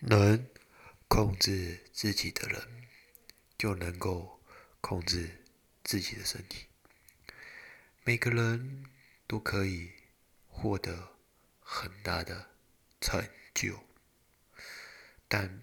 [0.00, 0.48] 能
[1.08, 2.86] 控制自己的人，
[3.56, 4.42] 就能够
[4.80, 5.44] 控制
[5.82, 6.66] 自己的身体。
[8.04, 8.84] 每个人
[9.26, 9.92] 都可以
[10.48, 11.16] 获得
[11.60, 12.50] 很大的
[13.00, 13.84] 成就，
[15.26, 15.62] 但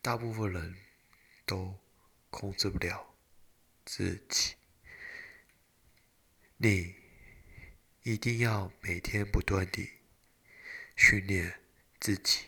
[0.00, 0.76] 大部分人
[1.44, 1.78] 都
[2.30, 3.14] 控制不了
[3.84, 4.54] 自己。
[6.56, 6.94] 你
[8.02, 9.90] 一定要每天不断地
[10.96, 11.60] 训练
[11.98, 12.46] 自己。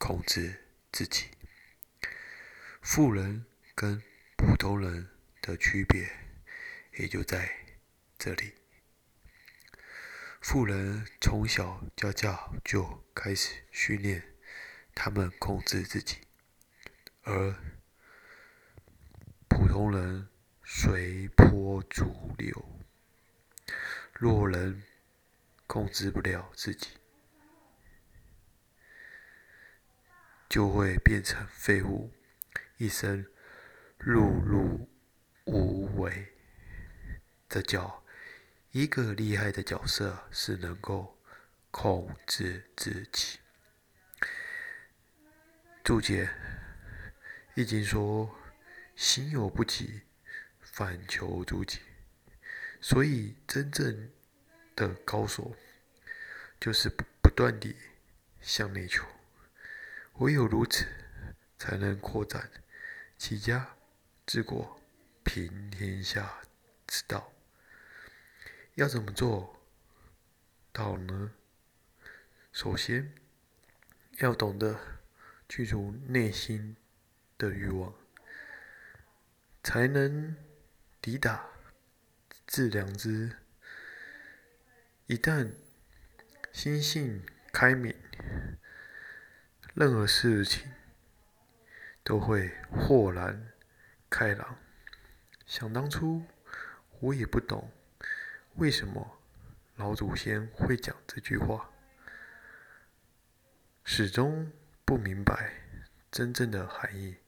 [0.00, 1.26] 控制自己。
[2.80, 4.02] 富人跟
[4.36, 5.10] 普通人
[5.42, 6.10] 的区别
[6.98, 7.54] 也就在
[8.18, 8.54] 这里。
[10.40, 14.34] 富人从小家教就开始训练
[14.94, 16.16] 他们控制自己，
[17.22, 17.54] 而
[19.48, 20.28] 普通人
[20.64, 22.80] 随波逐流。
[24.14, 24.82] 弱人
[25.66, 26.99] 控制不了自己。
[30.50, 32.12] 就会变成废物，
[32.76, 33.24] 一生
[34.00, 34.88] 碌碌
[35.44, 36.34] 无为。
[37.48, 38.04] 这叫
[38.72, 41.16] 一个厉害的角色是能够
[41.70, 43.38] 控制自己。
[45.84, 46.28] 注解：
[47.54, 48.36] 易经说
[48.96, 50.02] ：“心有不及，
[50.60, 51.78] 反求诸己。”
[52.82, 54.10] 所以，真正
[54.74, 55.54] 的高手
[56.58, 57.76] 就是不不断地
[58.40, 59.06] 向内求。
[60.20, 60.86] 唯有如此，
[61.58, 62.50] 才能扩展
[63.16, 63.74] 齐家
[64.26, 64.78] 治国
[65.24, 66.42] 平天下
[66.86, 67.32] 之道。
[68.74, 69.62] 要怎么做
[70.72, 71.32] 到呢？
[72.52, 73.14] 首先，
[74.18, 74.78] 要懂得
[75.48, 76.76] 去除内心
[77.38, 77.94] 的欲望，
[79.62, 80.36] 才能
[81.00, 81.46] 抵达
[82.46, 83.38] 致良知。
[85.06, 85.50] 一旦
[86.52, 87.96] 心性开明，
[89.72, 90.72] 任何事情
[92.02, 93.52] 都会豁然
[94.08, 94.58] 开朗。
[95.46, 96.24] 想当初，
[96.98, 97.70] 我也不懂
[98.56, 99.18] 为什么
[99.76, 101.70] 老祖先会讲这句话，
[103.84, 104.50] 始终
[104.84, 105.54] 不明白
[106.10, 107.18] 真正的含义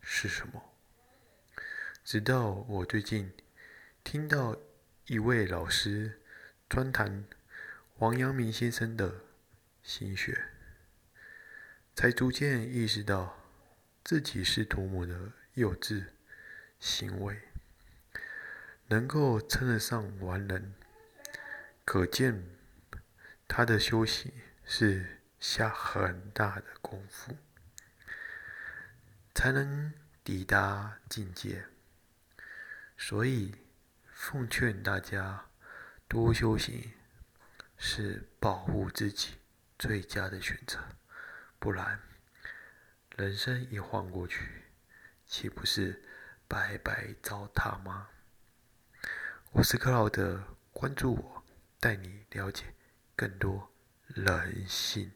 [0.00, 0.60] 是什么。
[2.02, 3.32] 直到我最近
[4.02, 4.56] 听到
[5.06, 6.20] 一位老师
[6.68, 7.24] 专谈
[7.98, 9.20] 王阳明先生的
[9.84, 10.55] 心学。
[11.96, 13.38] 才逐渐意识到
[14.04, 16.08] 自己是多么的幼稚
[16.78, 17.40] 行为，
[18.88, 20.74] 能够称得上完人，
[21.86, 22.50] 可见
[23.48, 24.30] 他的修行
[24.62, 27.34] 是下很大的功夫，
[29.34, 29.90] 才能
[30.22, 31.64] 抵达境界。
[32.98, 33.54] 所以，
[34.12, 35.46] 奉劝大家
[36.06, 36.92] 多修行，
[37.78, 39.36] 是保护自己
[39.78, 40.78] 最佳的选择。
[41.58, 42.00] 不然，
[43.16, 44.64] 人生一晃过去，
[45.26, 46.02] 岂不是
[46.46, 48.08] 白白糟蹋吗？
[49.52, 51.44] 我是克劳德，关注我，
[51.80, 52.74] 带你了解
[53.16, 53.72] 更多
[54.06, 55.10] 人性。